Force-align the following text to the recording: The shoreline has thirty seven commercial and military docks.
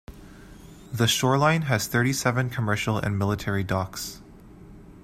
The 0.91 1.05
shoreline 1.05 1.61
has 1.69 1.85
thirty 1.87 2.11
seven 2.11 2.49
commercial 2.49 2.97
and 2.97 3.19
military 3.19 3.63
docks. 3.63 4.19